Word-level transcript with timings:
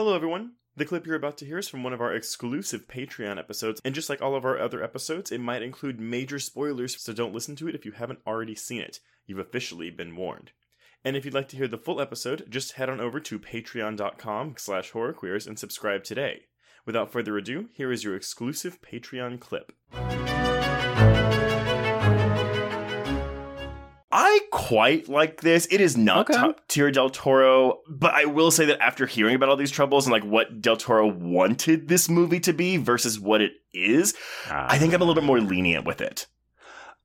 Hello, 0.00 0.14
everyone. 0.14 0.52
The 0.78 0.86
clip 0.86 1.06
you're 1.06 1.14
about 1.14 1.36
to 1.36 1.44
hear 1.44 1.58
is 1.58 1.68
from 1.68 1.82
one 1.82 1.92
of 1.92 2.00
our 2.00 2.14
exclusive 2.14 2.88
Patreon 2.88 3.38
episodes, 3.38 3.82
and 3.84 3.94
just 3.94 4.08
like 4.08 4.22
all 4.22 4.34
of 4.34 4.46
our 4.46 4.58
other 4.58 4.82
episodes, 4.82 5.30
it 5.30 5.42
might 5.42 5.60
include 5.60 6.00
major 6.00 6.38
spoilers, 6.38 6.98
so 6.98 7.12
don't 7.12 7.34
listen 7.34 7.54
to 7.56 7.68
it 7.68 7.74
if 7.74 7.84
you 7.84 7.92
haven't 7.92 8.20
already 8.26 8.54
seen 8.54 8.80
it. 8.80 9.00
You've 9.26 9.40
officially 9.40 9.90
been 9.90 10.16
warned. 10.16 10.52
And 11.04 11.18
if 11.18 11.26
you'd 11.26 11.34
like 11.34 11.48
to 11.48 11.56
hear 11.58 11.68
the 11.68 11.76
full 11.76 12.00
episode, 12.00 12.46
just 12.48 12.72
head 12.72 12.88
on 12.88 12.98
over 12.98 13.20
to 13.20 13.38
patreon.com 13.38 14.54
slash 14.56 14.92
horrorqueers 14.92 15.46
and 15.46 15.58
subscribe 15.58 16.02
today. 16.02 16.44
Without 16.86 17.12
further 17.12 17.36
ado, 17.36 17.68
here 17.74 17.92
is 17.92 18.02
your 18.02 18.16
exclusive 18.16 18.80
Patreon 18.80 19.38
clip. 19.38 19.70
Quite 24.70 25.08
like 25.08 25.40
this. 25.40 25.66
It 25.70 25.80
is 25.80 25.96
not 25.96 26.30
Okay. 26.30 26.38
top 26.38 26.66
tier 26.68 26.90
Del 26.92 27.10
Toro, 27.10 27.80
but 27.88 28.14
I 28.14 28.24
will 28.26 28.50
say 28.52 28.64
that 28.66 28.80
after 28.80 29.06
hearing 29.06 29.34
about 29.34 29.48
all 29.48 29.56
these 29.56 29.70
troubles 29.70 30.06
and 30.06 30.12
like 30.12 30.24
what 30.24 30.60
Del 30.62 30.76
Toro 30.76 31.06
wanted 31.08 31.88
this 31.88 32.08
movie 32.08 32.40
to 32.40 32.52
be 32.52 32.76
versus 32.76 33.18
what 33.18 33.40
it 33.40 33.52
is, 33.74 34.14
I 34.48 34.78
think 34.78 34.94
I'm 34.94 35.00
a 35.02 35.04
little 35.04 35.20
bit 35.20 35.24
more 35.26 35.40
lenient 35.40 35.84
with 35.84 36.00
it. 36.00 36.26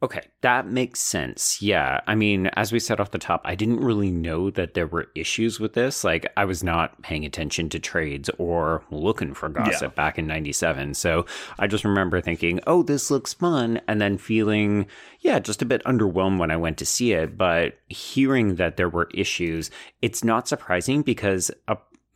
Okay, 0.00 0.20
that 0.42 0.68
makes 0.68 1.00
sense. 1.00 1.60
Yeah. 1.60 2.00
I 2.06 2.14
mean, 2.14 2.46
as 2.54 2.70
we 2.70 2.78
said 2.78 3.00
off 3.00 3.10
the 3.10 3.18
top, 3.18 3.40
I 3.44 3.56
didn't 3.56 3.80
really 3.80 4.12
know 4.12 4.48
that 4.50 4.74
there 4.74 4.86
were 4.86 5.08
issues 5.16 5.58
with 5.58 5.72
this. 5.72 6.04
Like, 6.04 6.32
I 6.36 6.44
was 6.44 6.62
not 6.62 7.02
paying 7.02 7.24
attention 7.24 7.68
to 7.70 7.80
trades 7.80 8.30
or 8.38 8.84
looking 8.92 9.34
for 9.34 9.48
gossip 9.48 9.80
Yeah. 9.92 9.96
back 9.96 10.16
in 10.16 10.28
97. 10.28 10.94
So 10.94 11.26
I 11.58 11.66
just 11.66 11.84
remember 11.84 12.20
thinking, 12.20 12.60
oh, 12.64 12.84
this 12.84 13.10
looks 13.10 13.34
fun. 13.34 13.80
And 13.88 14.00
then 14.00 14.18
feeling, 14.18 14.86
yeah, 15.20 15.40
just 15.40 15.62
a 15.62 15.66
bit 15.66 15.82
underwhelmed 15.82 16.38
when 16.38 16.52
I 16.52 16.56
went 16.56 16.78
to 16.78 16.86
see 16.86 17.12
it. 17.12 17.36
But 17.36 17.78
hearing 17.88 18.54
that 18.54 18.76
there 18.76 18.88
were 18.88 19.08
issues, 19.12 19.68
it's 20.00 20.22
not 20.22 20.46
surprising 20.46 21.02
because, 21.02 21.50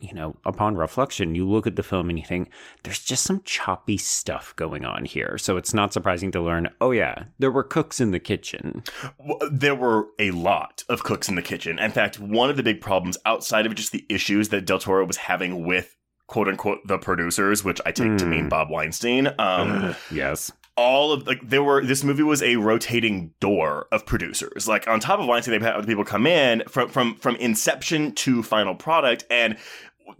you 0.03 0.13
know, 0.13 0.35
upon 0.45 0.75
reflection, 0.75 1.33
you 1.33 1.47
look 1.49 1.65
at 1.65 1.77
the 1.77 1.81
film 1.83 2.09
and 2.09 2.19
you 2.19 2.25
think 2.25 2.49
there's 2.83 2.99
just 2.99 3.23
some 3.23 3.41
choppy 3.45 3.97
stuff 3.97 4.53
going 4.57 4.83
on 4.83 5.05
here. 5.05 5.37
So 5.37 5.55
it's 5.55 5.73
not 5.73 5.93
surprising 5.93 6.29
to 6.33 6.41
learn, 6.41 6.67
oh, 6.81 6.91
yeah, 6.91 7.23
there 7.39 7.51
were 7.51 7.63
cooks 7.63 8.01
in 8.01 8.11
the 8.11 8.19
kitchen. 8.19 8.83
W- 9.17 9.49
There 9.49 9.75
were 9.75 10.07
a 10.19 10.31
lot 10.31 10.83
of 10.89 11.03
cooks 11.03 11.29
in 11.29 11.35
the 11.35 11.41
kitchen. 11.41 11.79
In 11.79 11.91
fact, 11.91 12.19
one 12.19 12.49
of 12.49 12.57
the 12.57 12.63
big 12.63 12.81
problems 12.81 13.17
outside 13.25 13.65
of 13.65 13.75
just 13.75 13.93
the 13.93 14.05
issues 14.09 14.49
that 14.49 14.65
Del 14.65 14.79
Toro 14.79 15.05
was 15.05 15.15
having 15.17 15.65
with 15.65 15.95
quote 16.27 16.49
unquote 16.49 16.79
the 16.85 16.97
producers, 16.97 17.63
which 17.63 17.79
I 17.85 17.91
take 17.93 18.17
to 18.17 18.25
Hmm. 18.25 18.29
mean 18.29 18.49
Bob 18.49 18.69
Weinstein, 18.69 19.29
um, 19.39 19.95
yes. 20.11 20.51
all 20.75 21.11
of 21.11 21.27
like 21.27 21.39
there 21.47 21.61
were 21.63 21.85
this 21.85 22.03
movie 22.03 22.23
was 22.23 22.41
a 22.41 22.55
rotating 22.55 23.31
door 23.39 23.87
of 23.91 24.05
producers. 24.07 24.67
Like 24.67 24.87
on 24.87 24.99
top 24.99 25.19
of 25.19 25.27
Weinstein, 25.27 25.51
they've 25.51 25.61
had 25.61 25.75
other 25.75 25.85
people 25.85 26.03
come 26.05 26.25
in 26.25 26.63
from 26.67 26.89
from 26.89 27.15
from 27.17 27.35
inception 27.35 28.13
to 28.15 28.41
final 28.41 28.73
product, 28.73 29.25
and 29.29 29.57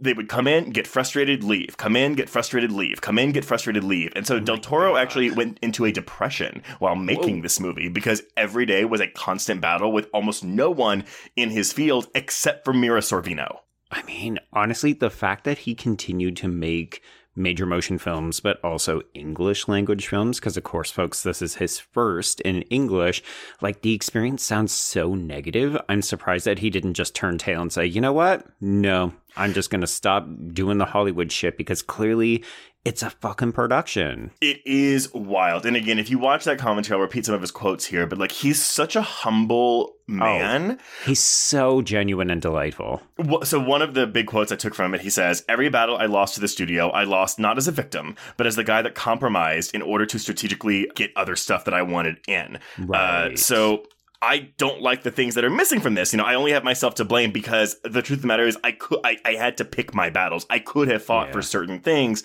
they 0.00 0.12
would 0.12 0.28
come 0.28 0.46
in, 0.46 0.70
get 0.70 0.86
frustrated, 0.86 1.44
leave. 1.44 1.76
Come 1.76 1.96
in, 1.96 2.14
get 2.14 2.28
frustrated, 2.28 2.72
leave. 2.72 3.00
Come 3.00 3.18
in, 3.18 3.32
get 3.32 3.44
frustrated, 3.44 3.84
leave. 3.84 4.12
And 4.16 4.26
so 4.26 4.36
oh 4.36 4.40
Del 4.40 4.58
Toro 4.58 4.96
actually 4.96 5.30
went 5.30 5.58
into 5.62 5.84
a 5.84 5.92
depression 5.92 6.62
while 6.78 6.96
making 6.96 7.42
this 7.42 7.60
movie 7.60 7.88
because 7.88 8.22
every 8.36 8.66
day 8.66 8.84
was 8.84 9.00
a 9.00 9.08
constant 9.08 9.60
battle 9.60 9.92
with 9.92 10.08
almost 10.12 10.44
no 10.44 10.70
one 10.70 11.04
in 11.36 11.50
his 11.50 11.72
field 11.72 12.08
except 12.14 12.64
for 12.64 12.72
Mira 12.72 13.00
Sorvino. 13.00 13.58
I 13.90 14.02
mean, 14.02 14.38
honestly, 14.52 14.92
the 14.92 15.10
fact 15.10 15.44
that 15.44 15.58
he 15.58 15.74
continued 15.74 16.36
to 16.38 16.48
make 16.48 17.02
major 17.36 17.66
motion 17.66 17.98
films, 17.98 18.40
but 18.40 18.62
also 18.64 19.02
English 19.14 19.68
language 19.68 20.06
films, 20.06 20.38
because 20.38 20.56
of 20.56 20.64
course, 20.64 20.90
folks, 20.90 21.22
this 21.22 21.42
is 21.42 21.56
his 21.56 21.78
first 21.78 22.40
in 22.42 22.62
English, 22.62 23.22
like 23.60 23.82
the 23.82 23.94
experience 23.94 24.42
sounds 24.44 24.72
so 24.72 25.14
negative. 25.14 25.76
I'm 25.88 26.02
surprised 26.02 26.44
that 26.46 26.60
he 26.60 26.70
didn't 26.70 26.94
just 26.94 27.14
turn 27.14 27.38
tail 27.38 27.62
and 27.62 27.72
say, 27.72 27.86
you 27.86 28.00
know 28.00 28.12
what? 28.12 28.46
No, 28.60 29.12
I'm 29.36 29.52
just 29.52 29.70
going 29.70 29.80
to 29.80 29.86
stop 29.86 30.26
doing 30.52 30.78
the 30.78 30.84
Hollywood 30.84 31.32
shit 31.32 31.56
because 31.58 31.82
clearly 31.82 32.44
it's 32.84 33.02
a 33.02 33.10
fucking 33.10 33.52
production. 33.52 34.30
It 34.40 34.60
is 34.66 35.12
wild. 35.14 35.64
And 35.64 35.76
again, 35.76 35.98
if 35.98 36.10
you 36.10 36.18
watch 36.18 36.44
that 36.44 36.58
commentary, 36.58 36.98
I'll 36.98 37.02
repeat 37.02 37.24
some 37.24 37.34
of 37.34 37.40
his 37.40 37.50
quotes 37.50 37.86
here, 37.86 38.06
but 38.06 38.18
like 38.18 38.32
he's 38.32 38.62
such 38.62 38.94
a 38.94 39.02
humble 39.02 39.93
man. 40.06 40.78
He's 41.04 41.20
so 41.20 41.82
genuine 41.82 42.30
and 42.30 42.40
delightful. 42.42 43.02
So 43.44 43.58
one 43.60 43.82
of 43.82 43.94
the 43.94 44.06
big 44.06 44.26
quotes 44.26 44.52
I 44.52 44.56
took 44.56 44.74
from 44.74 44.94
it, 44.94 45.00
he 45.00 45.10
says, 45.10 45.44
"Every 45.48 45.68
battle 45.68 45.96
I 45.96 46.06
lost 46.06 46.34
to 46.34 46.40
the 46.40 46.48
studio, 46.48 46.90
I 46.90 47.04
lost 47.04 47.38
not 47.38 47.56
as 47.58 47.68
a 47.68 47.72
victim, 47.72 48.16
but 48.36 48.46
as 48.46 48.56
the 48.56 48.64
guy 48.64 48.82
that 48.82 48.94
compromised 48.94 49.74
in 49.74 49.82
order 49.82 50.06
to 50.06 50.18
strategically 50.18 50.88
get 50.94 51.10
other 51.16 51.36
stuff 51.36 51.64
that 51.64 51.74
I 51.74 51.82
wanted 51.82 52.18
in." 52.28 52.56
Uh, 52.78 52.84
Right. 52.86 53.38
so 53.38 53.84
I 54.22 54.50
don't 54.56 54.80
like 54.80 55.02
the 55.02 55.10
things 55.10 55.34
that 55.34 55.44
are 55.44 55.50
missing 55.50 55.80
from 55.80 55.94
this. 55.94 56.12
You 56.12 56.16
know, 56.16 56.24
I 56.24 56.34
only 56.34 56.52
have 56.52 56.64
myself 56.64 56.94
to 56.96 57.04
blame 57.04 57.30
because 57.30 57.76
the 57.84 58.00
truth 58.00 58.18
of 58.18 58.22
the 58.22 58.28
matter 58.28 58.46
is, 58.46 58.56
I 58.64 58.72
could, 58.72 59.00
I, 59.04 59.18
I 59.24 59.32
had 59.32 59.58
to 59.58 59.64
pick 59.66 59.94
my 59.94 60.08
battles. 60.08 60.46
I 60.48 60.60
could 60.60 60.88
have 60.88 61.02
fought 61.04 61.26
Yeah. 61.28 61.32
for 61.34 61.42
certain 61.42 61.80
things. 61.80 62.22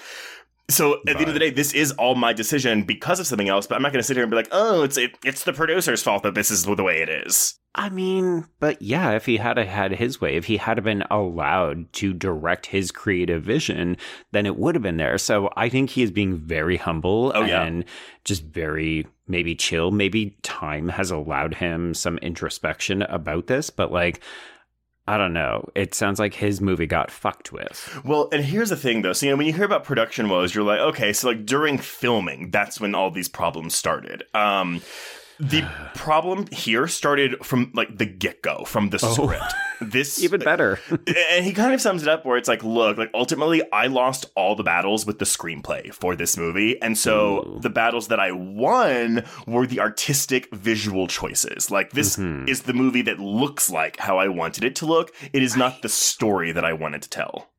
So 0.70 0.94
at 1.08 1.16
the 1.16 1.20
end 1.22 1.28
of 1.30 1.34
the 1.34 1.40
day, 1.40 1.50
this 1.50 1.74
is 1.74 1.92
all 1.94 2.14
my 2.16 2.32
decision 2.32 2.84
because 2.84 3.20
of 3.20 3.26
something 3.28 3.50
else. 3.50 3.66
But 3.66 3.76
I'm 3.76 3.82
not 3.82 3.92
going 3.92 4.00
to 4.02 4.08
sit 4.08 4.16
here 4.16 4.24
and 4.24 4.30
be 4.30 4.36
like, 4.38 4.50
"Oh, 4.52 4.84
it's 4.84 4.98
it, 4.98 5.18
it's 5.26 5.44
the 5.44 5.52
producer's 5.52 6.04
fault 6.04 6.22
that 6.24 6.36
this 6.36 6.52
is 6.52 6.64
the 6.64 6.84
way 6.84 7.02
it 7.02 7.10
is." 7.10 7.56
I 7.80 7.88
mean, 7.88 8.46
but 8.60 8.82
yeah, 8.82 9.12
if 9.12 9.26
he 9.26 9.38
had 9.38 9.58
had 9.58 9.94
his 9.94 10.20
way, 10.20 10.36
if 10.36 10.44
he 10.46 10.58
had 10.58 10.84
been 10.84 11.02
allowed 11.10 11.92
to 11.94 12.14
direct 12.14 12.66
his 12.66 12.92
creative 12.92 13.42
vision, 13.42 13.96
then 14.34 14.46
it 14.46 14.58
would 14.58 14.76
have 14.76 14.82
been 14.82 14.98
there. 14.98 15.18
So 15.18 15.50
I 15.56 15.70
think 15.70 15.90
he 15.92 16.04
is 16.04 16.12
being 16.12 16.36
very 16.36 16.76
humble 16.76 17.32
Oh, 17.34 17.44
yeah. 17.46 17.64
and 17.64 17.86
just 18.26 18.44
very 18.44 19.08
maybe 19.28 19.56
chill. 19.56 19.92
Maybe 19.92 20.36
time 20.42 20.90
has 20.90 21.10
allowed 21.10 21.54
him 21.54 21.94
some 21.94 22.18
introspection 22.18 23.04
about 23.04 23.48
this, 23.48 23.70
but 23.70 23.94
like, 23.94 24.20
I 25.08 25.18
don't 25.18 25.32
know. 25.34 25.70
It 25.74 25.94
sounds 25.96 26.20
like 26.20 26.34
his 26.34 26.60
movie 26.60 26.86
got 26.86 27.10
fucked 27.10 27.54
with. 27.54 27.98
Well, 28.04 28.28
and 28.34 28.44
here's 28.44 28.72
the 28.72 28.76
thing 28.76 29.04
though. 29.04 29.14
So, 29.14 29.26
you 29.26 29.32
know, 29.32 29.38
when 29.38 29.48
you 29.48 29.54
hear 29.54 29.64
about 29.64 29.86
production 29.86 30.28
woes, 30.28 30.54
you're 30.54 30.66
like, 30.66 30.82
okay, 30.82 31.14
so 31.14 31.30
like 31.30 31.46
during 31.46 31.78
filming, 31.78 32.52
that's 32.52 32.82
when 32.82 32.94
all 32.94 33.10
these 33.10 33.30
problems 33.30 33.74
started. 33.74 34.24
Um, 34.34 34.82
the 35.40 35.64
problem 35.96 36.46
here 36.52 36.88
started 36.88 37.44
from 37.46 37.72
like 37.74 37.98
the 37.98 38.06
get 38.06 38.42
go, 38.42 38.64
from 38.66 38.90
the 38.90 39.00
Oh. 39.02 39.14
script. 39.14 39.54
This 39.82 40.22
Even 40.24 40.42
better. 40.42 40.78
and 41.32 41.46
he 41.46 41.54
kind 41.54 41.74
of 41.74 41.80
sums 41.82 42.02
it 42.04 42.10
up 42.10 42.26
where 42.26 42.36
it's 42.38 42.50
like, 42.50 42.64
look, 42.64 42.98
like 42.98 43.10
ultimately, 43.14 43.62
I 43.72 43.88
lost 43.88 44.26
all 44.36 44.56
the 44.56 44.64
battles 44.64 45.06
with 45.06 45.20
the 45.20 45.26
screenplay 45.26 45.94
for 45.94 46.16
this 46.18 46.36
movie, 46.38 46.82
and 46.82 46.98
so 46.98 47.40
Ooh. 47.46 47.60
the 47.62 47.70
battles 47.70 48.10
that 48.10 48.20
I 48.20 48.32
won 48.34 49.24
were 49.48 49.66
the 49.66 49.80
artistic 49.80 50.54
visual 50.54 51.08
choices. 51.08 51.72
Like 51.72 51.92
this 51.92 52.18
Mhm. 52.18 52.50
is 52.50 52.64
the 52.64 52.74
movie 52.74 53.02
that 53.04 53.20
looks 53.20 53.70
like 53.70 53.98
how 53.98 54.18
I 54.18 54.28
wanted 54.28 54.64
it 54.66 54.76
to 54.78 54.86
look. 54.86 55.14
It 55.32 55.42
is 55.42 55.56
not 55.56 55.82
the 55.82 55.90
story 55.90 56.52
that 56.52 56.66
I 56.66 56.74
wanted 56.74 57.02
to 57.04 57.10
tell. 57.10 57.50